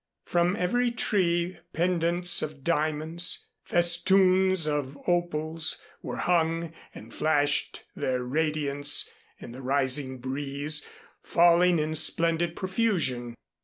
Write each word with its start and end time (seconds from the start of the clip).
From 0.25 0.55
every 0.55 0.89
tree 0.89 1.59
pendants 1.73 2.41
of 2.41 2.63
diamonds, 2.63 3.49
festoons 3.61 4.65
of 4.67 4.97
opals 5.07 5.79
were 6.01 6.15
hung 6.15 6.73
and 6.95 7.13
flashed 7.13 7.83
their 7.95 8.23
radiance 8.23 9.11
in 9.37 9.51
the 9.51 9.61
rising 9.61 10.17
breeze, 10.17 10.87
falling 11.21 11.77
in 11.77 11.93
splendid 11.95 12.55
profusion. 12.55 13.35